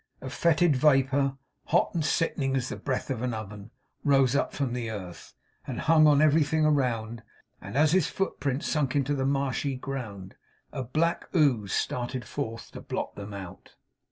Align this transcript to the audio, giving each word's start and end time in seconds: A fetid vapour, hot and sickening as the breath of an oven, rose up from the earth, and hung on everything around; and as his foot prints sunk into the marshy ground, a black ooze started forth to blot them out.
A 0.19 0.31
fetid 0.31 0.75
vapour, 0.75 1.37
hot 1.65 1.91
and 1.93 2.03
sickening 2.03 2.55
as 2.55 2.69
the 2.69 2.75
breath 2.75 3.11
of 3.11 3.21
an 3.21 3.35
oven, 3.35 3.69
rose 4.03 4.35
up 4.35 4.51
from 4.51 4.73
the 4.73 4.89
earth, 4.89 5.35
and 5.67 5.79
hung 5.81 6.07
on 6.07 6.23
everything 6.23 6.65
around; 6.65 7.21
and 7.61 7.77
as 7.77 7.91
his 7.91 8.07
foot 8.07 8.39
prints 8.39 8.65
sunk 8.65 8.95
into 8.95 9.13
the 9.13 9.27
marshy 9.27 9.75
ground, 9.75 10.33
a 10.71 10.81
black 10.81 11.25
ooze 11.35 11.71
started 11.71 12.25
forth 12.25 12.71
to 12.71 12.81
blot 12.81 13.13
them 13.13 13.31
out. 13.31 13.75